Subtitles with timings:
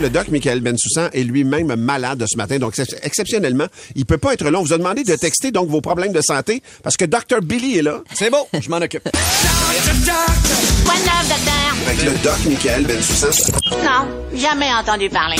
[0.00, 4.34] Le doc Michael Bensoussan est lui-même malade ce matin, donc ex- exceptionnellement, il peut pas
[4.34, 4.58] être là.
[4.58, 7.78] On vous a demandé de texter donc vos problèmes de santé parce que Dr Billy
[7.78, 8.02] est là.
[8.12, 9.08] C'est bon, je m'en occupe.
[11.86, 13.52] Avec le doc Michael Bensoussan.
[13.82, 14.06] Non,
[14.38, 15.36] jamais entendu parler.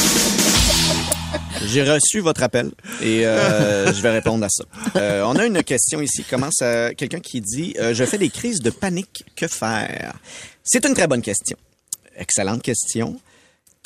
[1.66, 2.70] J'ai reçu votre appel
[3.02, 4.64] et euh, je vais répondre à ça.
[4.96, 6.22] Euh, on a une question ici.
[6.24, 9.24] Commence à quelqu'un qui dit euh, je fais des crises de panique.
[9.36, 10.14] Que faire?
[10.64, 11.56] C'est une très bonne question.
[12.16, 13.20] Excellente question.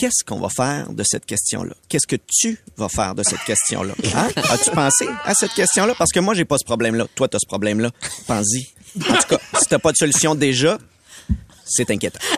[0.00, 1.74] Qu'est-ce qu'on va faire de cette question-là?
[1.86, 3.92] Qu'est-ce que tu vas faire de cette question-là?
[4.14, 4.28] Hein?
[4.48, 5.94] As-tu pensé à cette question-là?
[5.98, 7.04] Parce que moi j'ai pas ce problème-là.
[7.14, 7.90] Toi tu as ce problème-là.
[8.26, 8.66] Pense-y.
[9.10, 10.78] En tout cas, si t'as pas de solution déjà,
[11.66, 12.18] c'est inquiétant.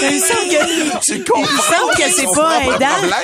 [0.00, 3.16] Il semble que, il semble que c'est pas aidant.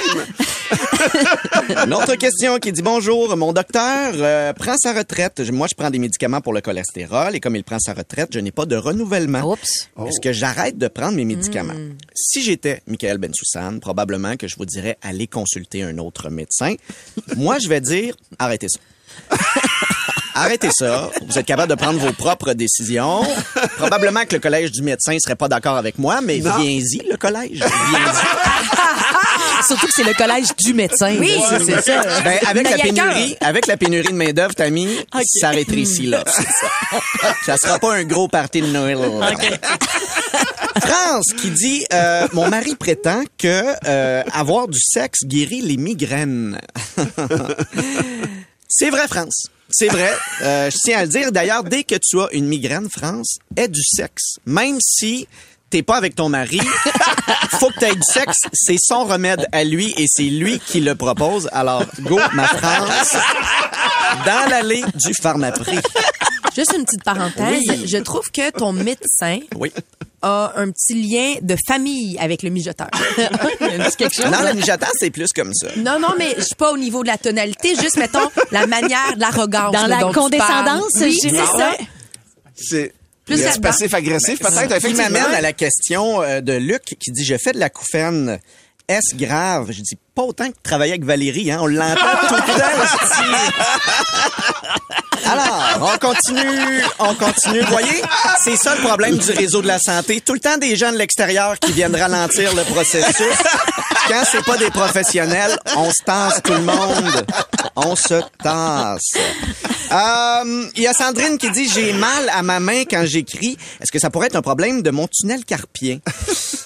[1.85, 5.41] Une autre question qui dit bonjour, mon docteur euh, prend sa retraite.
[5.51, 8.41] Moi, je prends des médicaments pour le cholestérol et comme il prend sa retraite, je
[8.41, 9.53] n'ai pas de renouvellement.
[9.53, 9.89] Oups.
[10.07, 11.75] Est-ce que j'arrête de prendre mes médicaments?
[12.15, 16.75] Si j'étais Michael Bensoussan, probablement que je vous dirais aller consulter un autre médecin.
[17.37, 18.81] Moi, je vais dire arrêtez ça.
[20.35, 21.11] Arrêtez ça.
[21.27, 23.23] Vous êtes capable de prendre vos propres décisions.
[23.77, 27.59] Probablement que le collège du médecin serait pas d'accord avec moi, mais viens-y, le collège.
[27.59, 27.67] Viens-y.
[29.67, 31.17] Surtout que c'est le collège du médecin.
[31.19, 31.33] Oui,
[31.65, 32.03] c'est ça.
[32.23, 34.89] Ben, avec la pénurie, avec la pénurie de main d'œuvre, Tammy,
[35.25, 36.25] ça rétrécit là.
[36.27, 37.35] ça.
[37.45, 38.99] ça sera pas un gros party de Noël.
[40.81, 46.59] France qui dit euh, mon mari prétend que euh, avoir du sexe guérit les migraines.
[48.69, 49.49] C'est vrai, France.
[49.73, 50.13] C'est vrai.
[50.43, 51.33] Euh, je tiens à le dire.
[51.33, 54.37] D'ailleurs, dès que tu as une migraine, France, aie du sexe.
[54.47, 55.27] Même si
[55.73, 56.61] t'es pas avec ton mari,
[57.59, 58.37] faut que tu aies du sexe.
[58.53, 61.49] C'est son remède à lui et c'est lui qui le propose.
[61.53, 63.17] Alors, go, ma France,
[64.27, 65.79] dans l'allée du pharmaprix.
[66.55, 67.63] Juste une petite parenthèse.
[67.67, 67.85] Oui.
[67.87, 69.73] Je trouve que ton médecin Oui.
[70.21, 72.89] a un petit lien de famille avec le mijoteur.
[73.97, 74.27] Quelque chose.
[74.27, 74.53] Non, là?
[74.53, 75.69] le mijotant, c'est plus comme ça.
[75.79, 79.15] Non, non, mais je suis pas au niveau de la tonalité, juste, mettons, la manière
[79.17, 79.73] de l'arrogance.
[79.73, 80.93] Dans là, la dont condescendance.
[81.01, 81.73] Oui, je c'est ça.
[82.55, 82.93] C'est
[83.25, 87.37] Plus passif-agressif peut-être, Ce qui m'amène à la question euh, de Luc qui dit Je
[87.37, 88.41] fais de la couffaine.
[88.89, 89.71] Est-ce grave?
[89.71, 91.59] Je dis pas autant que travailler avec Valérie, hein?
[91.63, 91.95] On l'entend
[92.29, 92.67] tout le temps.
[95.25, 97.61] Alors, on continue, on continue.
[97.61, 98.03] Vous voyez,
[98.43, 100.21] c'est ça le problème du réseau de la santé.
[100.21, 103.39] Tout le temps des gens de l'extérieur qui viennent ralentir le processus.
[104.09, 107.27] Quand c'est pas des professionnels, on se tasse tout le monde.
[107.77, 109.13] On se tasse.
[109.93, 113.57] Euh, Il y a Sandrine qui dit j'ai mal à ma main quand j'écris.
[113.81, 115.99] Est-ce que ça pourrait être un problème de mon tunnel carpien?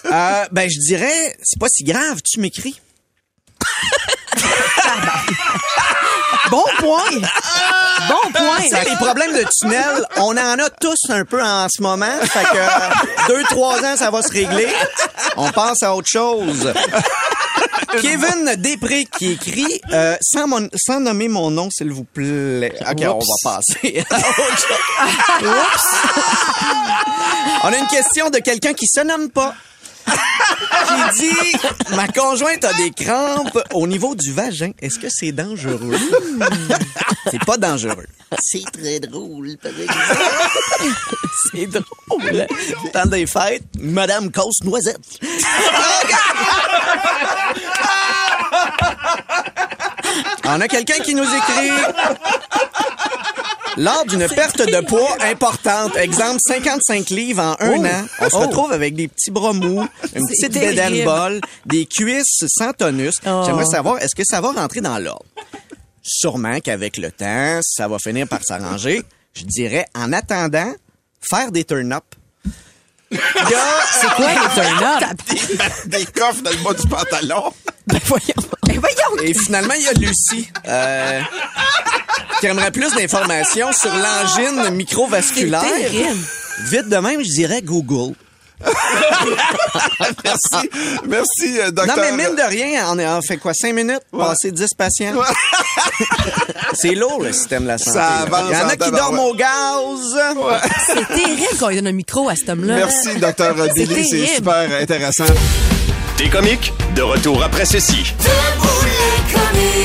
[0.07, 2.21] Euh, Ben je dirais c'est pas si grave.
[2.25, 2.81] Tu m'écris.
[6.51, 7.21] Bon point.
[8.09, 8.61] Bon point.
[8.71, 12.07] Sais, les problèmes de tunnel, on en a tous un peu en ce moment.
[12.23, 12.69] Fait que euh,
[13.29, 14.69] deux, trois ans, ça va se régler.
[15.37, 16.73] On passe à autre chose.
[18.03, 22.73] Kevin Després qui écrit euh, sans, mon- sans nommer mon nom, s'il vous plaît.
[22.81, 25.47] OK, on va passer à autre chose.
[27.65, 29.55] On a une question de quelqu'un qui se nomme pas.
[30.07, 31.57] Qui dit
[31.95, 34.71] Ma conjointe a des crampes au niveau du vagin.
[34.81, 35.99] Est-ce que c'est dangereux?
[37.31, 38.07] C'est pas dangereux.
[38.41, 40.17] C'est très drôle, par exemple.
[41.53, 42.47] C'est drôle.
[42.93, 44.99] Temps des fêtes, Madame Cause Noisette.
[50.45, 51.71] On a quelqu'un qui nous écrit.
[53.77, 58.73] Lors d'une perte de poids importante, exemple 55 livres en un an, on se retrouve
[58.73, 63.17] avec des petits bras mous, une petite bedaine bol, des cuisses sans tonus.
[63.23, 65.27] J'aimerais savoir, est-ce que ça va rentrer dans l'ordre?
[66.03, 69.03] Sûrement qu'avec le temps, ça va finir par s'arranger.
[69.35, 70.73] Je dirais, en attendant,
[71.21, 72.05] faire des turn-up.
[73.11, 75.05] C'est quoi les turn-up?
[75.87, 77.53] Des coffres dans le bas du pantalon.
[77.87, 78.35] Ben voyons.
[78.67, 79.23] Ben voyons.
[79.23, 81.21] Et finalement, il y a Lucie, euh,
[82.41, 85.63] qui aimerait plus d'informations sur l'angine microvasculaire.
[85.63, 86.21] terrible.
[86.71, 88.15] Vite de même, je dirais Google.
[90.25, 90.71] Merci.
[91.07, 91.97] Merci, euh, docteur.
[91.97, 93.53] Non, mais mine de rien, on, est, on fait quoi?
[93.55, 94.01] Cinq minutes?
[94.17, 95.15] Passer 10 patients?
[96.75, 97.99] c'est lourd, le système de la santé.
[97.99, 98.23] Ça là.
[98.23, 100.17] avance Il y en a qui dorment au gaz.
[100.87, 102.77] C'est terrible qu'on lui donne un micro à cet homme-là.
[102.77, 104.09] Merci, docteur Billy.
[104.09, 105.25] C'est super intéressant.
[106.17, 106.73] T'es comique?
[106.95, 108.15] De retour après ceci.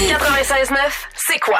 [0.08, 0.78] 96.9,
[1.28, 1.60] c'est quoi?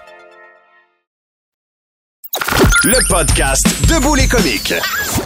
[2.83, 4.73] Le podcast Debout les comiques.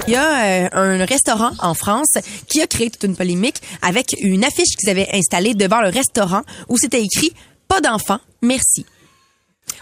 [0.07, 2.18] Il y a euh, un restaurant en France
[2.50, 6.42] qui a créé toute une polémique avec une affiche qu'ils avaient installée devant le restaurant
[6.68, 7.31] où c'était écrit
[7.69, 8.86] Pas d'enfants, merci.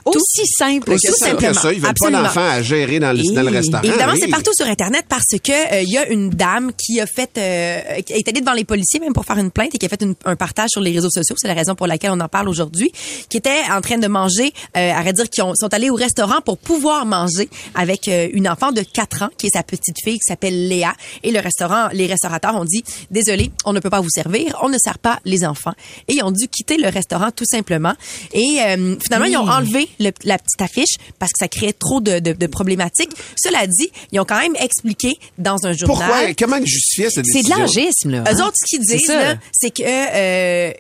[0.06, 1.28] Aussi simple Aussi que ça.
[1.28, 1.54] simplement.
[1.54, 2.22] Que ça, ils veulent Absolument.
[2.24, 3.84] pas d'enfants à gérer dans le, dans le Et- restaurant.
[3.84, 7.06] Évidemment, c'est partout sur Internet parce que euh, il y a une dame qui a
[7.08, 9.86] fait, euh, qui est allée devant les policiers même pour faire une plainte et qui
[9.86, 11.36] a fait une- un partage sur les réseaux sociaux.
[11.40, 12.92] C'est la raison pour laquelle on en parle aujourd'hui.
[13.30, 15.96] Qui était en train de manger, euh, à vrai dire, qui ont- sont allés au
[15.96, 19.96] restaurant pour pouvoir manger avec euh, une enfant de 4 ans qui est sa petite
[20.04, 20.94] fille qui s'appelle Léa.
[21.24, 24.70] Et le restaurant, les restaurateurs ont dit, désolé, on ne peut pas vous servir, on
[24.70, 25.74] ne sert pas les enfants.
[26.10, 27.94] Et ils ont dû quitter le restaurant tout simplement.
[28.34, 32.02] Et euh, finalement, ils ont enlevé le- la petite affiche parce que ça créait trop
[32.02, 33.12] de, de- de problématiques.
[33.36, 35.86] Cela dit, ils ont quand même expliqué dans un journal.
[36.08, 36.34] Pourquoi?
[36.38, 38.24] Comment ils justifiaient cette C'est de l'âgisme, là.
[38.32, 38.48] Eux hein?
[38.48, 39.12] autres, ce qu'ils disent,
[39.52, 40.72] c'est que euh,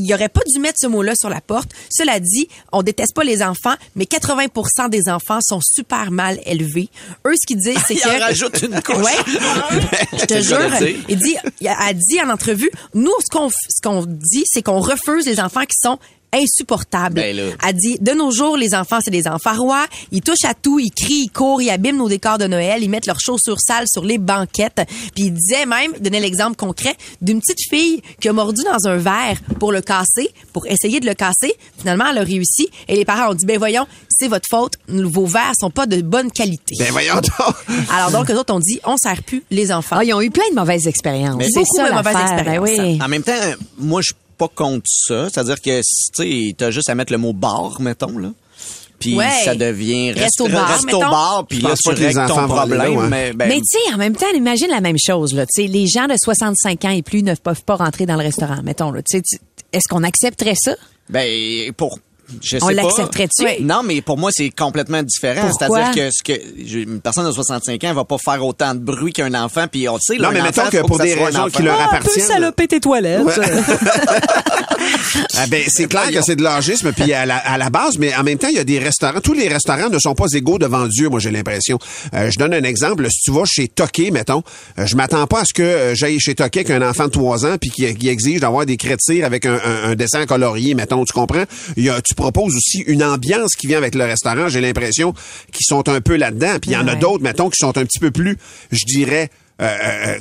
[0.00, 1.70] il aurait pas dû mettre ce mot-là sur la porte.
[1.90, 6.88] Cela dit, on déteste pas les enfants, mais 80% des enfants sont super mal élevés.
[7.26, 8.16] Eux, ce qu'ils disent, c'est que...
[8.16, 8.96] en rajoutent une couche.
[8.96, 9.16] Ouais.
[10.18, 10.60] Je te jure.
[11.08, 14.62] Il dit, il a a dit en entrevue, nous, ce qu'on, ce qu'on dit, c'est
[14.62, 15.98] qu'on refuse les enfants qui sont
[16.32, 17.14] insupportables.
[17.16, 17.42] Ben là.
[17.62, 19.86] A dit, de nos jours, les enfants, c'est des enfants rois.
[20.12, 22.90] Ils touchent à tout, ils crient, ils courent, ils abîment nos décors de Noël, ils
[22.90, 24.82] mettent leurs chaussures sales sur les banquettes.
[25.14, 28.88] Puis il disait même, il donnait l'exemple concret d'une petite fille qui a mordu dans
[28.88, 31.54] un verre pour le casser, pour essayer de le casser.
[31.78, 32.68] Finalement, elle a réussi.
[32.88, 34.74] Et les parents ont dit, ben voyons, c'est votre faute.
[34.88, 36.74] Vos verres sont pas de bonne qualité.
[36.78, 37.54] Ben voyons donc.
[37.92, 39.96] Alors donc, eux autres ont dit, on sert plus les enfants.
[40.00, 41.36] Ah, ils ont eu plein de mauvaises expériences.
[41.38, 42.14] Mais c'est beaucoup ça de mauvaises.
[42.14, 42.68] Ben expériences.
[42.78, 42.98] oui.
[43.02, 43.32] En même temps,
[43.78, 45.28] moi, je pas contre ça.
[45.30, 45.82] C'est-à-dire que, tu
[46.14, 48.30] sais, t'as juste à mettre le mot bar, mettons, là.
[48.98, 49.26] Puis Ouais.
[49.44, 51.00] ça devient Resto rest- bar, resto mettons.
[51.00, 52.96] bar, puis là, tu pas que les règles ton là, problème.
[52.96, 53.08] ouais.
[53.08, 55.34] Mais, ben, Mais tu sais, en même temps, imagine la même chose.
[55.34, 55.46] Là.
[55.46, 58.22] Tu sais, les gens de 65 ans et plus ne peuvent pas rentrer dans le
[58.24, 58.90] restaurant, mettons.
[58.90, 59.00] Là.
[59.02, 59.38] Tu sais, tu-
[59.72, 60.74] Est-ce qu'on accepterait ça?
[61.10, 61.98] Ben, pour.
[62.42, 63.44] Je sais On l'accepterait-tu?
[63.44, 63.62] Oui.
[63.64, 65.48] Non, mais pour moi, c'est complètement différent.
[65.48, 65.78] Pourquoi?
[65.92, 69.12] C'est-à-dire que, ce que une personne de 65 ans va pas faire autant de bruit
[69.12, 71.14] qu'un enfant, puis on le sait, là, Non, un mais mettons enfant, que pour des
[71.18, 72.26] un raisons qui leur Ah, appartiennent.
[72.26, 73.22] saloper tes toilettes.
[75.36, 78.14] Ah ben, c'est clair que c'est de l'âgisme, puis à la, à la base, mais
[78.14, 79.20] en même temps, il y a des restaurants.
[79.20, 81.78] Tous les restaurants ne sont pas égaux devant Dieu, moi, j'ai l'impression.
[82.14, 83.08] Euh, je donne un exemple.
[83.10, 84.42] Si tu vas chez Toqué, mettons,
[84.78, 87.10] euh, je m'attends pas à ce que euh, j'aille chez Toqué avec un enfant de
[87.10, 90.74] 3 ans, puis qui, qui exige d'avoir des crétires avec un, un- un dessin colorié,
[90.74, 91.44] mettons, tu comprends?
[91.76, 95.14] Il y a, tu proposes aussi une ambiance qui vient avec le restaurant, j'ai l'impression,
[95.52, 96.58] qui sont un peu là-dedans.
[96.60, 98.36] Puis il y en a d'autres, mettons, qui sont un petit peu plus,
[98.70, 99.30] je dirais...
[99.60, 99.64] Euh,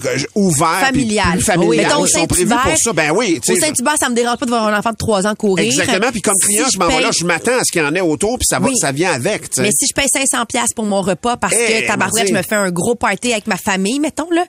[0.04, 1.32] euh, ouverts, puis familial.
[1.34, 1.86] plus familial.
[1.86, 2.92] Mettons, au Ils sont prévus pour ça.
[2.94, 5.36] Ben oui, Au Saint-Hubert, ça me dérange pas de voir un enfant de 3 ans
[5.36, 5.64] courir.
[5.66, 6.12] Exactement.
[6.12, 7.86] Puis comme Si client, je m'en vais paye- là, je m'attends à ce qu'il y
[7.86, 8.76] en ait autour, puis ça va, Oui.
[8.82, 9.44] ça vient avec.
[9.52, 9.62] tu sais.
[9.62, 12.42] Mais si je paye 500 pièces pour mon repas parce Eh, que tabarouette, je me
[12.42, 14.44] fais un gros party avec ma famille, mettons là,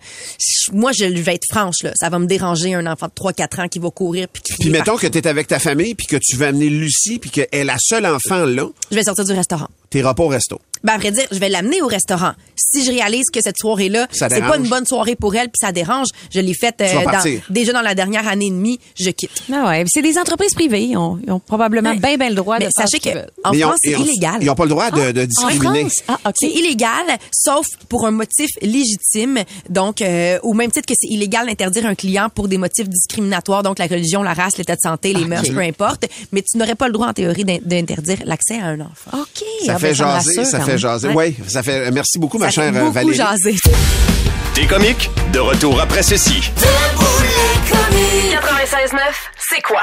[0.72, 3.60] moi je vais être franche là, ça va me déranger un enfant de 3 4
[3.60, 5.00] ans qui va courir puis mettons partout.
[5.00, 7.64] que tu es avec ta famille, puis que tu vas amener Lucie, puis qu'elle est
[7.64, 9.68] la seule enfant là, je vais sortir du restaurant.
[9.90, 10.60] T'iras pas au resto.
[10.84, 12.32] Ben, à vrai dire, je vais l'amener au restaurant.
[12.56, 15.72] Si je réalise que cette soirée-là, c'est pas une bonne soirée pour elle, puis ça
[15.72, 19.42] dérange, je l'ai faite euh, dans- déjà dans la dernière année et demie, je quitte.
[19.52, 20.82] Ah ouais, c'est des entreprises privées.
[20.84, 21.96] Ils ont, ils ont probablement Ouais.
[21.98, 24.36] bien, bien le droit Mais de faire sachez que en Mais France, c'est illégal.
[24.40, 25.80] Ils n'ont pas le droit de, de En discriminer.
[25.80, 26.02] France?
[26.06, 26.34] Ah, OK.
[26.38, 29.40] C'est illégal, sauf pour un motif légitime.
[29.68, 33.64] Donc, euh, au même titre que c'est illégal d'interdire un client pour des motifs discriminatoires,
[33.64, 36.06] donc la religion, la race, l'état de santé, les mœurs, peu importe.
[36.30, 39.10] Mais tu n'aurais pas le droit, en théorie, d'in- d'interdire l'accès à un enfant.
[39.14, 39.44] OK.
[39.66, 41.08] Ça Ah, fait ben, jaser, rassure ça fait jaser.
[41.08, 41.34] Ouais.
[41.38, 41.90] Oui, ça fait.
[41.90, 43.16] Merci beaucoup, ma Ça chère euh, beaucoup Valérie.
[43.16, 43.56] jaser.
[44.54, 45.10] T'es comique?
[45.32, 46.50] De retour après ceci.
[47.70, 48.98] 96.9,
[49.38, 49.82] c'est quoi?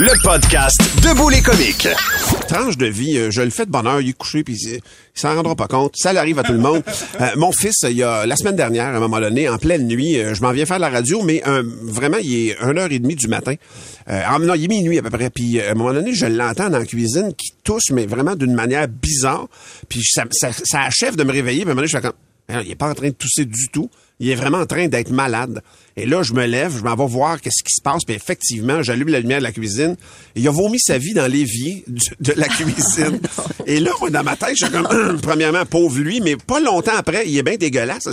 [0.00, 1.86] Le podcast Debout les comiques.
[2.48, 4.80] Tranche de vie, euh, je le fais de bonheur, il est couché, puis il,
[5.12, 5.94] s'en rendra pas compte.
[5.94, 6.82] Ça arrive à tout le monde.
[7.20, 9.86] Euh, mon fils, il y a la semaine dernière, à un moment donné, en pleine
[9.86, 11.42] nuit, euh, je m'en viens faire la radio, mais
[11.82, 13.56] vraiment, il est 1h30 du matin.
[14.06, 15.28] Ah, non, il est minuit à peu près.
[15.28, 18.54] Puis à un moment donné, je l'entends dans la cuisine qui tousse, mais vraiment d'une
[18.54, 19.48] manière bizarre.
[19.90, 21.60] Puis ça, ça, ça achève de me réveiller.
[21.60, 22.16] Puis à un moment donné, je fais comme...
[22.48, 23.90] Alors, il est pas en train de tousser du tout.
[24.18, 25.62] Il est vraiment en train d'être malade.
[25.96, 28.04] Et là, je me lève, je m'en vais voir qu'est-ce qui se passe.
[28.04, 29.96] Puis effectivement, j'allume la lumière de la cuisine.
[30.36, 33.20] Et il a vomi sa vie dans l'évier de la cuisine.
[33.66, 36.96] et là, moi, dans ma tête, je suis comme, premièrement, pauvre lui, mais pas longtemps
[36.96, 38.08] après, il est bien dégueulasse.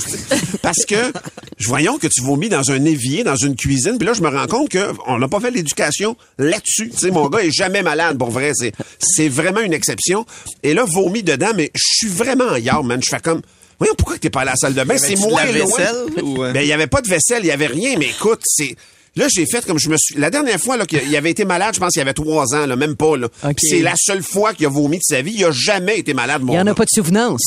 [0.62, 1.13] Parce que,
[1.57, 3.98] je voyons que tu vomis dans un évier, dans une cuisine.
[3.98, 6.89] Puis là, je me rends compte que on n'a pas fait l'éducation là-dessus.
[6.89, 8.51] Tu sais, mon gars est jamais malade, pour vrai.
[8.53, 10.25] C'est, c'est vraiment une exception.
[10.63, 13.01] Et là, vomi dedans, mais je suis vraiment en yard, man.
[13.03, 13.41] Je fais comme,
[13.79, 14.98] Voyons, pourquoi que t'es pas à la salle de bain?
[14.98, 15.65] C'est moins loin.
[15.65, 16.51] vaisselle ou, euh?
[16.51, 18.75] Ben, il y avait pas de vaisselle, il y avait rien, mais écoute, c'est...
[19.17, 20.15] Là, j'ai fait comme je me suis...
[20.17, 22.65] La dernière fois là, qu'il avait été malade, je pense qu'il y avait trois ans,
[22.65, 23.17] là, même pas.
[23.17, 23.27] Là.
[23.57, 25.33] C'est la seule fois qu'il a vomi de sa vie.
[25.36, 27.41] Il a jamais été malade, mon Il n'y en a pas de souvenance.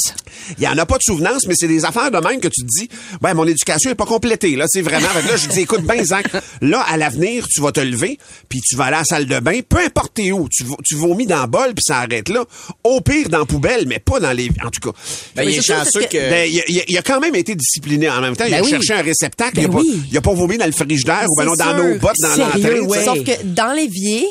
[0.59, 2.63] Il y en a pas de souvenance, mais c'est des affaires de même que tu
[2.63, 2.89] te dis,
[3.21, 5.09] ben, mon éducation est pas complétée, là, c'est vraiment.
[5.15, 6.27] Là, je dis, écoute, ben, Zach,
[6.61, 9.39] là, à l'avenir, tu vas te lever, puis tu vas aller à la salle de
[9.41, 12.29] bain, peu importe t'es où, tu, vo- tu vomis dans le bol, puis ça arrête
[12.29, 12.45] là.
[12.85, 14.99] Au pire, dans la poubelle, mais pas dans les, en tout cas.
[15.37, 16.31] Ben, il est chanceux que- que...
[16.31, 18.45] Ben, il, a- il a- il a quand même été discipliné en même temps.
[18.47, 18.71] il Ben a oui.
[18.71, 19.57] cherché un réceptacle.
[19.57, 20.03] Ben il, a pas, oui.
[20.11, 22.81] il a pas vomi dans le frigidaire ou ben non, dans nos bottes, dans l'entrée.
[22.81, 23.05] ouais.
[23.05, 24.27] Sauf que dans l'évier,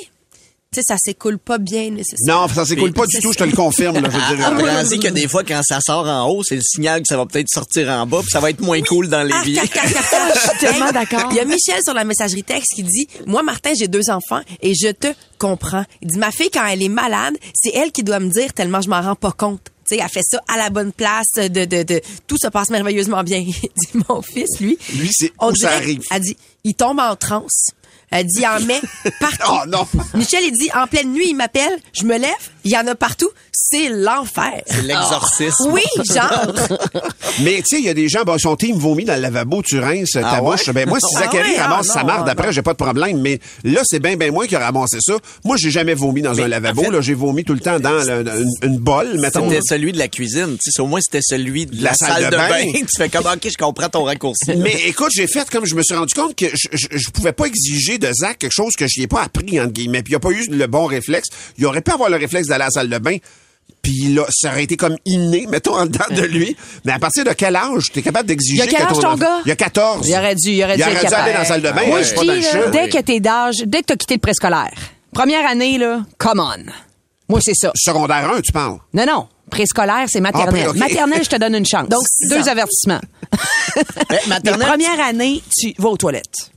[0.71, 2.43] tu sais, ça s'écoule pas bien nécessairement.
[2.43, 3.99] Non, ça s'écoule pas du tout, je te le confirme.
[4.01, 4.47] Là, je veux dire.
[4.49, 7.25] Apprends-y que des fois, quand ça sort en haut, c'est le signal que ça va
[7.25, 9.61] peut-être sortir en bas, puis ça va être moins cool dans Ah, l'évier.
[9.63, 11.27] Je suis tellement d'accord.
[11.31, 14.41] Il y a Michel sur la messagerie texte qui dit Moi, Martin, j'ai deux enfants
[14.61, 15.07] et je te
[15.39, 15.85] comprends.
[16.03, 18.81] Il dit Ma fille, quand elle est malade, c'est elle qui doit me dire tellement
[18.81, 19.71] je m'en rends pas compte.
[19.89, 23.23] Sais, elle fait ça à la bonne place, de, de, de, tout se passe merveilleusement
[23.23, 23.39] bien.
[23.43, 26.03] Dit Mon fils, lui, Lui, c'est on où ça arrive?
[26.11, 27.71] Elle dit Il tombe en transe.
[28.11, 28.81] Elle dit, il en met
[29.19, 29.51] partout.
[29.51, 29.87] Oh non!
[30.15, 32.93] Michel, il dit, en pleine nuit, il m'appelle, je me lève, il y en a
[32.93, 33.29] partout.
[33.51, 34.61] C'est l'enfer.
[34.67, 35.69] C'est l'exorcisme.
[35.71, 35.81] Oui,
[36.13, 36.53] genre.
[37.41, 39.61] Mais tu sais, il y a des gens, bon, son team vomit dans le lavabo,
[39.63, 40.51] tu rinces ta Ah ouais?
[40.55, 40.69] bouche.
[40.71, 42.77] Ben moi, si Ah Zachary ouais, ramasse ah sa marde ah après, j'ai pas de
[42.77, 43.19] problème.
[43.21, 45.13] Mais là, c'est bien, bien moi qui a ramassé ça.
[45.43, 46.81] Moi, j'ai jamais vomi dans un lavabo.
[46.81, 49.49] en fait- là, j'ai vomi tout le temps dans le- une, une bolle, mettons.
[49.49, 50.57] C'était celui de la cuisine.
[50.63, 52.71] Tu sais, au moins, c'était celui de la, salle, de bain.
[52.73, 54.51] tu fais comme, OK, je comprends ton raccourci.
[54.57, 57.33] Mais écoute, j'ai fait comme je me suis rendu compte que je, je, je pouvais
[57.33, 60.03] pas exiger de Zach quelque chose que je n'y ai pas appris, entre guillemets.
[60.03, 61.29] Puis il a pas eu le bon réflexe.
[61.57, 63.17] Il aurait pu avoir le réflexe à la salle de bain.
[63.81, 66.55] Puis là, ça aurait été comme inné, mettons, en dedans de lui.
[66.85, 68.99] Mais à partir de quel âge t'es capable d'exiger Il y a quel que âge
[68.99, 69.39] ton gars?
[69.45, 70.07] Il y a 14.
[70.07, 71.71] Il aurait dû, il aurait dû Il être aurait dû aller dans la salle de
[71.71, 71.85] bain.
[71.87, 74.73] Moi, je dis, dès que t'es d'âge, dès que t'as quitté le préscolaire,
[75.13, 76.71] première année, là, come on.
[77.29, 77.71] Moi, c'est ça.
[77.75, 78.79] Secondaire 1, tu parles?
[78.93, 79.27] Non, non.
[79.49, 80.67] Préscolaire, c'est maternelle.
[80.69, 80.73] Ah.
[80.77, 81.87] Maternelle, je te donne une chance.
[81.87, 82.51] Donc, deux ans.
[82.51, 83.01] avertissements.
[84.09, 86.51] Mais maternelle, première année, tu vas aux toilettes.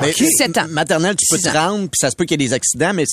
[0.00, 0.24] Mais, Ok.
[0.36, 0.66] Sept ans.
[0.68, 3.04] maternelle, tu peux te rendre, puis ça se peut qu'il y ait des accidents, mais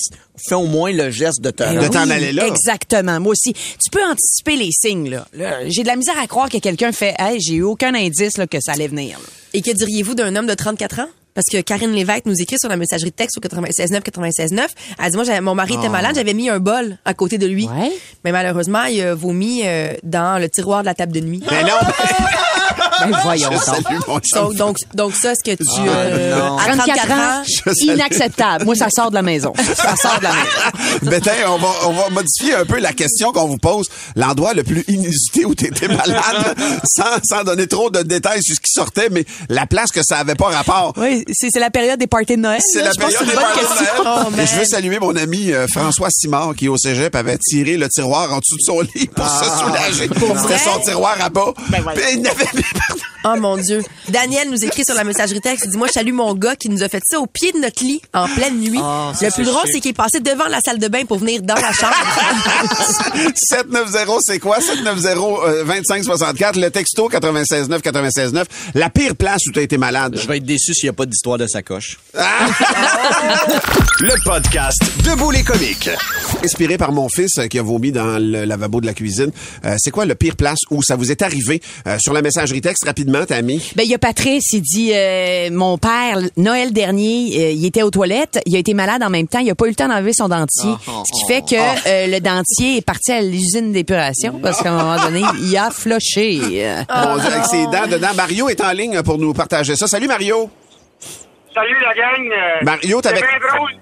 [0.48, 1.90] fais au moins le geste de te De rendre.
[1.90, 2.46] t'en aller là.
[2.46, 3.20] Exactement.
[3.20, 3.52] Moi aussi.
[3.52, 5.26] Tu peux anticiper les signes, là.
[5.32, 8.36] Là, j'ai de la misère à croire que quelqu'un fait, hey, j'ai eu aucun indice,
[8.38, 9.24] là, que ça allait venir, là.
[9.54, 11.08] Et que diriez-vous d'un homme de 34 ans?
[11.34, 14.66] Parce que Karine Lévesque nous écrit sur la messagerie de texte au 96.9, 96.9.
[15.02, 17.66] Elle dit, moi, mon mari était malade, j'avais mis un bol à côté de lui.
[17.68, 17.90] Ouais.
[18.22, 21.42] Mais malheureusement, il a vomi euh, dans le tiroir de la table de nuit.
[21.50, 21.70] Mais non,
[23.10, 23.64] Ben, voyons je donc.
[23.64, 24.42] salue mon chum.
[24.42, 25.80] Donc, donc, donc ça, est-ce que tu...
[25.86, 26.58] euh, non.
[26.58, 27.42] à 34 ans...
[27.82, 28.64] inacceptable.
[28.64, 29.52] Moi, ça sort de la maison.
[29.56, 31.02] Ça sort de la maison.
[31.02, 33.86] Ben, tiens, on va, on va modifier un peu la question qu'on vous pose.
[34.16, 38.54] L'endroit le plus inusité où tu étais malade, sans, sans donner trop de détails sur
[38.54, 40.92] ce qui sortait, mais la place que ça avait pas rapport.
[40.96, 42.60] Oui, c'est c'est la période des parties de Noël.
[42.64, 44.02] C'est la période des parties de.
[44.04, 44.24] Noël.
[44.26, 47.88] Oh, je veux saluer mon ami euh, François Simard qui au cégep avait tiré le
[47.88, 50.08] tiroir en dessous de son lit pour se soulager.
[50.08, 50.58] C'était vrai?
[50.58, 51.52] son tiroir à bas.
[51.94, 52.44] Puis il n'avait
[53.24, 53.82] Oh mon Dieu.
[54.08, 55.64] Daniel nous écrit sur la messagerie texte.
[55.66, 57.58] Il dit, moi, je salue mon gars qui nous a fait ça au pied de
[57.58, 58.80] notre lit en pleine nuit.
[58.82, 61.42] Ah, le plus drôle, c'est qu'il est passé devant la salle de bain pour venir
[61.42, 61.94] dans la chambre.
[63.34, 64.58] 790, c'est quoi?
[64.58, 70.18] 790-2564, le texto 969 969 La pire place où tu as été malade.
[70.20, 71.98] Je vais être déçu s'il n'y a pas d'histoire de sacoche.
[74.00, 75.90] Le podcast Debout les comiques.
[76.44, 79.30] Inspiré par mon fils euh, qui a vomi dans le lavabo de la cuisine.
[79.64, 81.60] Euh, c'est quoi le pire place où ça vous est arrivé?
[81.86, 83.72] Euh, sur la messagerie texte, rapidement, rapidement, Tammy.
[83.76, 87.82] Ben, il y a Patrice, il dit, euh, mon père, Noël dernier, euh, il était
[87.82, 89.88] aux toilettes, il a été malade en même temps, il a pas eu le temps
[89.88, 90.70] d'enlever son dentier.
[90.84, 94.76] ce qui fait que euh, le dentier est parti à l'usine d'épuration parce qu'à un
[94.82, 96.38] moment donné, il a floché.
[96.38, 98.14] Dieu, avec ses dents dedans.
[98.16, 99.86] Mario est en ligne pour nous partager ça.
[99.86, 100.50] Salut, Mario.
[101.54, 102.62] Salut la gang.
[102.62, 103.72] Mario, c'est t'avais- bien drôle.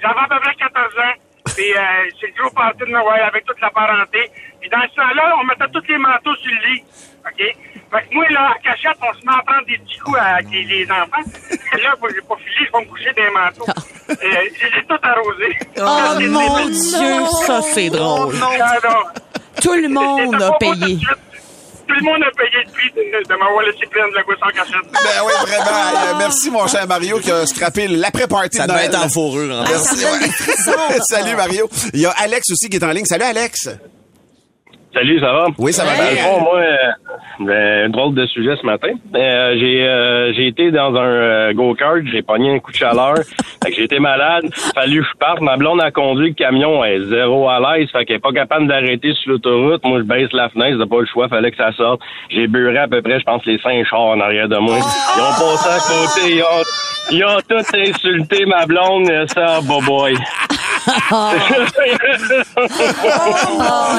[0.00, 1.25] J'avais à peu près 14 ans.
[1.56, 1.80] Puis euh,
[2.20, 4.30] c'est le gros party de Noël avec toute la parenté.
[4.60, 6.84] Puis dans ce temps-là, on mettait tous les manteaux sur le lit.
[7.24, 7.38] OK?
[7.38, 10.50] Fait que moi, là, à cachette, on se met à prendre des petits coups avec
[10.50, 11.22] les, les enfants.
[11.50, 13.64] Et là, j'ai pas filé, je vais me coucher les manteaux.
[14.10, 15.58] Euh, je les ai tous arrosés.
[15.78, 18.34] Oh mon Dieu, ça c'est drôle.
[18.42, 19.22] Ah, non.
[19.62, 20.98] Tout le monde a payé.
[21.88, 24.36] Tout le monde a payé le prix de, de m'avoir laissé pleine de la gousse
[24.42, 24.90] en cachette.
[24.92, 25.64] Ben oui, vraiment.
[25.66, 28.94] Euh, merci, mon cher Mario, qui a scrappé l'après-party Ça de devait Noël.
[28.94, 29.54] être en fourrure.
[29.60, 29.62] en.
[29.62, 30.04] Merci.
[30.04, 30.98] ouais.
[31.08, 31.68] Salut, Mario.
[31.94, 33.04] Il y a Alex aussi qui est en ligne.
[33.04, 33.68] Salut, Alex.
[34.96, 35.46] Salut, ça va?
[35.58, 36.22] Oui, ça va Dans le bien.
[36.24, 36.76] fond, moi, euh,
[37.40, 38.88] ben, drôle de sujet ce matin.
[39.14, 43.16] Euh, j'ai euh, j'ai été dans un euh, go-kart, j'ai pogné un coup de chaleur,
[43.62, 45.42] fait que j'ai été malade, fallu que je parte.
[45.42, 48.32] Ma blonde a conduit le camion, elle est zéro à l'aise, fait qu'elle est pas
[48.32, 49.84] capable d'arrêter sur l'autoroute.
[49.84, 52.00] Moi, je baisse la fenêtre, j'ai pas le choix, fallait que ça sorte.
[52.30, 54.78] J'ai beurré à peu près, je pense, les cinq chars en arrière de moi.
[54.78, 56.64] Ils ont passé à côté, ils ont,
[57.10, 60.14] ils ont tous insulté ma blonde, ça, boy.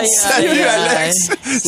[0.08, 1.16] Salut, Alex.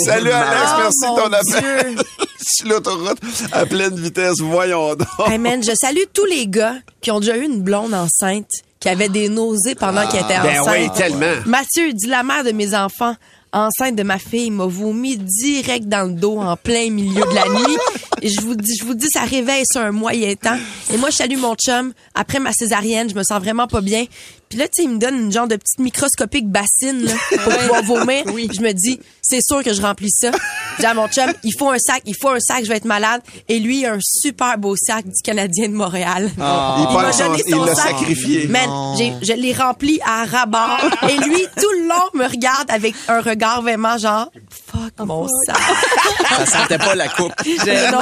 [0.05, 0.71] Salut, Alex.
[0.71, 1.95] Oh, Merci de ton appel.
[2.41, 3.19] Sur l'autoroute,
[3.51, 4.39] à pleine vitesse.
[4.39, 5.07] Voyons donc.
[5.27, 8.47] Hey man, je salue tous les gars qui ont déjà eu une blonde enceinte,
[8.79, 10.75] qui avait des nausées pendant qu'elle était Ben enceinte.
[10.79, 11.33] oui, tellement.
[11.45, 13.15] Mathieu, dit la mère de mes enfants,
[13.51, 17.47] enceinte de ma fille, m'a vomi direct dans le dos en plein milieu de la
[17.49, 17.77] nuit.
[18.21, 20.57] Et je vous dis, je vous dis, ça réveille sur un moyen temps.
[20.93, 21.93] Et moi, je salue mon chum.
[22.15, 24.05] Après ma césarienne, je me sens vraiment pas bien.
[24.49, 27.13] Puis là, tu sais, il me donne une genre de petite microscopique bassine là,
[27.43, 28.23] pour pouvoir vomir.
[28.25, 30.31] Puis je me dis, c'est sûr que je remplis ça.
[30.77, 32.77] Je dis à mon chum, il faut un sac, il faut un sac, je vais
[32.77, 33.21] être malade.
[33.47, 36.31] Et lui, il a un super beau sac du Canadien de Montréal.
[36.41, 36.77] Ah.
[36.79, 37.87] Il m'a pense son- donné il son l'a sac.
[37.91, 38.47] sacrifié.
[38.47, 40.77] Man, j'ai- je l'ai rempli à rabat.
[41.09, 45.57] Et lui, tout le long, me regarde avec un regard vraiment genre, fuck mon sac.
[46.39, 47.33] Ça sentait pas la coupe.
[47.45, 47.99] Non.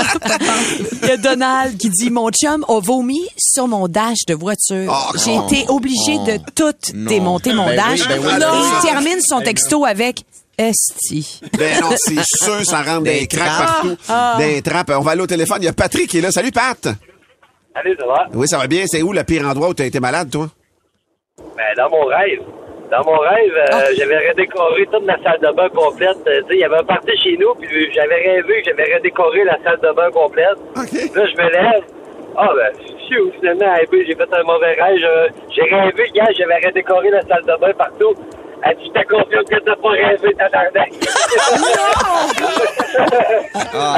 [1.01, 4.87] Il y a Donald qui dit Mon chum a vomi sur mon dash de voiture.
[4.89, 7.09] Oh, J'ai été obligé de tout Non.
[7.09, 8.01] démonter mon Ben dash.
[8.01, 8.67] oui, ben oui, Et ben oui.
[8.83, 10.23] il termine son texto avec
[10.57, 11.39] Esti.
[11.57, 13.67] Ben non, c'est sûr, ça rentre des, Des cracks trappes.
[13.67, 13.97] partout.
[14.09, 14.35] Ah.
[14.39, 14.91] Des trappes.
[14.97, 15.57] On va aller au téléphone.
[15.61, 16.31] Il y a Patrick qui est là.
[16.31, 16.87] Salut, Pat.
[17.75, 18.25] Salut, ça va?
[18.33, 18.85] Oui, ça va bien.
[18.87, 20.49] C'est où le pire endroit où tu as été malade, toi?
[21.55, 22.41] Ben, dans mon rêve.
[22.89, 26.17] Dans mon rêve, euh, j'avais redécoré toute la salle de bain complète.
[26.25, 29.57] Euh, il y avait un party chez nous, puis j'avais rêvé que j'avais redécoré la
[29.63, 30.57] salle de bain complète.
[31.13, 31.83] Là, je me lève.
[32.37, 32.71] Ah, ben,
[33.39, 35.31] finalement, ben, j'ai fait un mauvais rêve.
[35.49, 38.13] J'ai rêvé, hier, j'avais redécoré la salle de bain partout.
[38.63, 40.91] Elle dit, je te confirme que t'as pas rêvé, tabarnak.
[43.73, 43.97] Ah,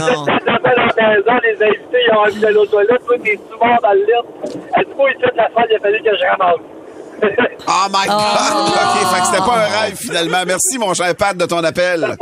[0.00, 0.24] non.
[0.46, 3.04] J'appelle à la maison, les invités, ils ont envie d'aller aux toilettes.
[3.06, 4.58] Toi, t'es souvent dans le lit.
[4.76, 6.60] Elle dit, moi, ici, de la salle, il a fallu que je ramasse.
[7.66, 8.18] Oh my God!
[8.18, 10.42] OK, fait que c'était pas un rêve, finalement.
[10.46, 12.16] Merci, mon cher Pat, de ton appel.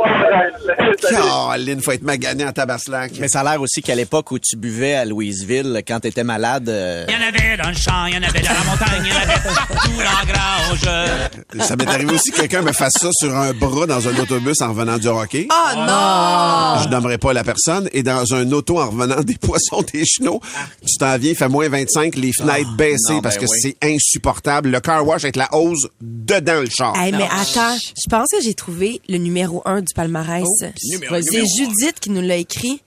[1.09, 3.13] Caroline, faut être magané en tabaslac.
[3.19, 6.69] Mais ça a l'air aussi qu'à l'époque où tu buvais à Louisville, quand t'étais malade,
[6.69, 9.03] euh, Il y en avait dans le champ, il y en avait dans la montagne,
[9.03, 11.67] il y en avait partout dans la grange.
[11.67, 14.61] Ça m'est arrivé aussi que quelqu'un me fasse ça sur un bras dans un autobus
[14.61, 15.47] en revenant du hockey.
[15.49, 16.83] Oh non!
[16.83, 17.89] Je nommerai pas la personne.
[17.93, 20.39] Et dans un auto en revenant des poissons des chenaux,
[20.85, 23.59] tu t'en viens, il fait moins 25, les fenêtres baissées non, parce ben que oui.
[23.61, 24.69] c'est insupportable.
[24.69, 26.95] Le car wash avec la hose dedans le char.
[26.97, 30.43] Hey, mais attends, je pense que j'ai trouvé le numéro un du palmarès.
[30.91, 32.81] numéro- C'est numéro Judith qui nous l'a écrit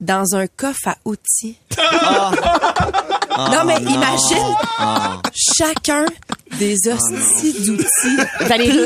[0.00, 1.56] dans un coffre à outils.
[1.78, 3.90] Ah, non, mais non.
[3.90, 5.20] imagine Ah.
[5.34, 6.06] chacun
[6.58, 8.16] des hosties d'outils.
[8.40, 8.76] Valérie,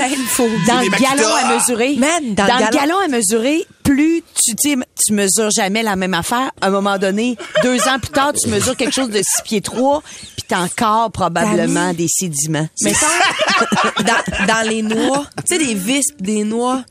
[0.67, 2.99] dans le galon à mesurer, Man, dans, dans, le le galon.
[3.05, 6.51] à mesurer, plus tu tu sais, tu mesures jamais la même affaire.
[6.61, 9.61] À un moment donné, deux ans plus tard, tu mesures quelque chose de six pieds
[9.61, 10.03] trois,
[10.37, 12.69] puis t'as encore probablement des sédiments.
[12.83, 13.07] Mettons,
[13.99, 16.83] dans, dans les noix, tu sais, des vis des noix,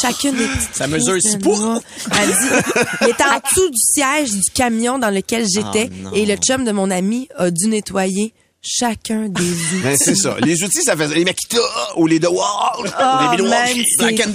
[0.00, 1.60] chacune des petites Ça mesure crises six de pouces.
[1.60, 1.80] noix.
[2.20, 6.12] Elle dit, il était en dessous du siège du camion dans lequel j'étais Oh, non.
[6.12, 9.80] et le chum de mon ami a dû nettoyer chacun des outils.
[9.82, 10.36] Ben, c'est ça.
[10.40, 11.58] Les outils, ça fait les Makita
[11.96, 14.32] ou les DeWalt, Oh, les Milwaukee, Black and.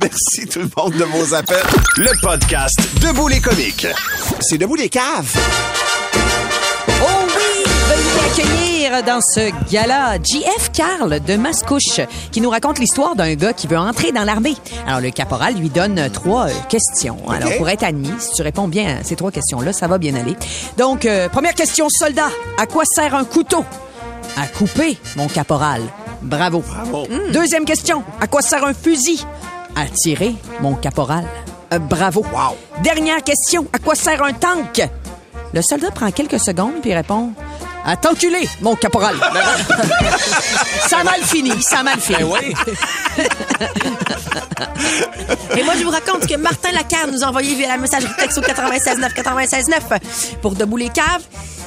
[0.00, 1.62] Merci tout le monde de vos appels.
[1.96, 3.86] Le podcast Debout les comiques.
[4.40, 5.32] C'est debout les caves.
[8.32, 13.66] Accueillir dans ce gala JF Carl de Mascouche qui nous raconte l'histoire d'un gars qui
[13.66, 14.56] veut entrer dans l'armée.
[14.86, 17.18] Alors, le caporal lui donne trois euh, questions.
[17.28, 20.14] Alors, pour être admis, si tu réponds bien à ces trois questions-là, ça va bien
[20.14, 20.34] aller.
[20.78, 22.30] Donc, euh, première question, soldat.
[22.56, 23.66] À quoi sert un couteau?
[24.38, 25.82] À couper, mon caporal.
[26.22, 26.64] Bravo.
[27.34, 28.02] Deuxième question.
[28.18, 29.26] À quoi sert un fusil?
[29.76, 31.24] À tirer, mon caporal.
[31.74, 32.24] Euh, bravo.
[32.82, 33.66] Dernière question.
[33.74, 34.88] À quoi sert un tank?
[35.52, 37.32] Le soldat prend quelques secondes puis répond
[37.84, 39.16] À t'enculer, mon caporal.
[40.88, 41.50] ça a mal fini.
[41.62, 42.18] Ça a mal fini.
[42.18, 42.54] Ben oui.
[45.56, 48.40] Et moi, je vous raconte que Martin Lacarne nous a envoyé via la messagerie texto
[48.40, 51.22] 969 969 pour Debout les caves.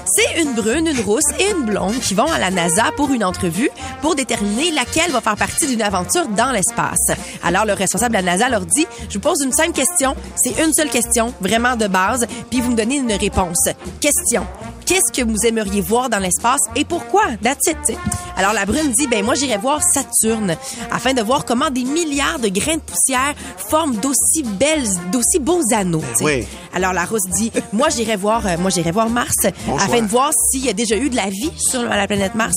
[0.06, 3.24] C'est une brune, une rousse et une blonde qui vont à la NASA pour une
[3.24, 3.70] entrevue
[4.02, 7.12] pour déterminer laquelle va faire partie d'une aventure dans l'espace.
[7.44, 10.16] Alors, le responsable de la NASA leur dit, je vous pose une simple question.
[10.36, 13.68] C'est une seule question, vraiment de base, puis vous me donnez une réponse.
[14.00, 14.46] Question.
[14.86, 17.24] Qu'est-ce que vous aimeriez voir dans l'espace et pourquoi?
[17.44, 17.78] That's it.
[17.84, 17.98] t'sais.
[18.38, 20.56] Alors la brune dit, ben moi j'irai voir Saturne
[20.92, 23.34] afin de voir comment des milliards de grains de poussière
[23.70, 26.04] forment d'aussi belles, d'aussi beaux anneaux.
[26.22, 26.46] oui.
[26.74, 30.02] Alors la rousse dit, moi j'irai voir, euh, moi j'irai voir Mars Bon afin choix.
[30.02, 32.56] de voir s'il y a déjà eu de la vie sur la planète Mars.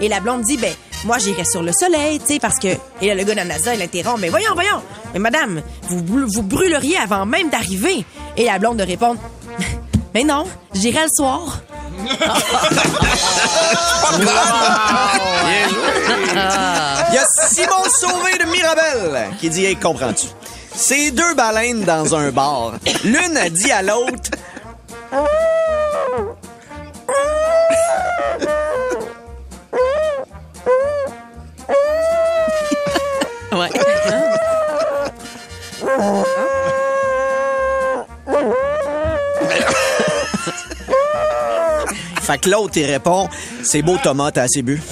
[0.00, 0.72] Et la blonde dit, ben
[1.04, 2.68] moi j'irai sur le Soleil, tu sais, parce que
[3.02, 4.80] et là, le gars de la NASA il interrompt, mais voyons, voyons,
[5.12, 8.04] mais madame, vous brûleriez avant même d'arriver.
[8.38, 9.18] Et la blonde de répondre,
[10.16, 11.60] mais non, j'irai le soir.
[17.10, 20.28] Il y a Simon Sauvé de Mirabel qui dit Hey, comprends-tu?
[20.74, 22.76] C'est deux baleines dans un bar.
[23.04, 24.30] L'une a dit à l'autre
[42.26, 43.28] Fait que l'autre, il répond
[43.62, 44.82] C'est beau, Thomas, t'as assez bu.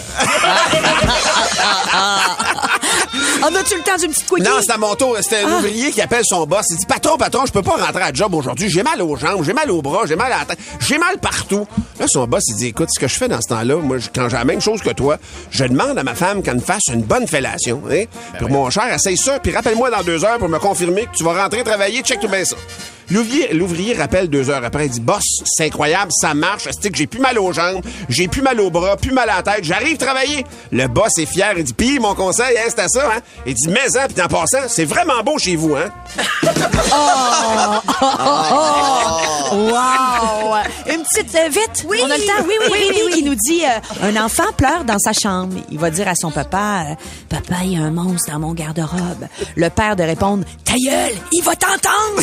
[3.42, 4.42] En as-tu le temps d'une petite quickie?
[4.42, 5.16] Non, c'est à mon tour.
[5.20, 5.59] C'était un Ah.
[5.59, 6.64] ouvrier qui appelle son boss.
[6.70, 8.70] Il dit Patron, patron, je peux pas rentrer à la job aujourd'hui.
[8.70, 11.18] J'ai mal aux jambes, j'ai mal aux bras, j'ai mal à la tête, j'ai mal
[11.18, 11.66] partout.
[12.01, 14.29] Là, son boss, il dit Écoute, ce que je fais dans ce temps-là, moi, quand
[14.31, 15.18] j'ai la même chose que toi,
[15.51, 17.83] je demande à ma femme qu'elle me fasse une bonne fellation.
[17.90, 18.05] Hein?
[18.38, 21.25] puis mon cher, essaye ça, puis rappelle-moi dans deux heures pour me confirmer que tu
[21.25, 22.01] vas rentrer travailler.
[22.03, 22.57] Check tout bien ça.
[23.11, 24.87] L'ouvrier, l'ouvrier rappelle deux heures après.
[24.87, 26.69] Il dit Boss, c'est incroyable, ça marche.
[26.81, 29.37] C'est que j'ai plus mal aux jambes, j'ai plus mal aux bras, plus mal à
[29.37, 29.64] la tête.
[29.64, 30.45] J'arrive travailler.
[30.73, 31.55] Le boss est fier.
[31.57, 33.21] Il dit Puis, mon conseil, hein, c'est à ça, hein?
[33.47, 35.90] Il dit Mais, hein, puis en passant, c'est vraiment beau chez vous, hein?
[36.93, 37.81] Oh!
[39.55, 40.55] Wow!
[40.93, 41.85] Une petite euh, vite.
[41.87, 41.99] Oui.
[42.03, 42.33] On a le temps.
[42.47, 43.12] Oui, oui, Oui, oui, oui, oui.
[43.12, 45.55] qui nous dit euh, un enfant pleure dans sa chambre.
[45.71, 46.95] Il va dire à son papa euh,
[47.29, 49.27] Papa, il y a un monstre dans mon garde-robe.
[49.57, 52.17] Le père de répondre Ta gueule, il va t'entendre!